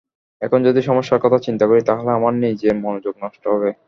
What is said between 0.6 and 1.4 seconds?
যদি সমস্যার কথা